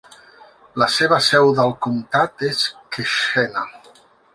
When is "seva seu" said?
0.93-1.51